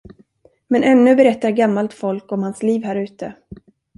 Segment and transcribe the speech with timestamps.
[0.67, 3.33] Men ännu berättar gammalt folk om hans liv här ute.